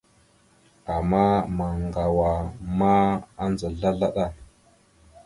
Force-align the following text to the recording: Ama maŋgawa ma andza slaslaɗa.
Ama 0.95 1.23
maŋgawa 1.57 2.31
ma 2.77 2.93
andza 3.43 3.67
slaslaɗa. 3.73 4.25